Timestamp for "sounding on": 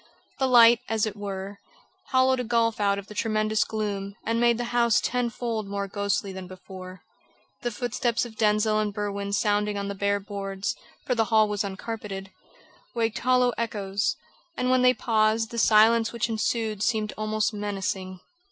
9.31-9.89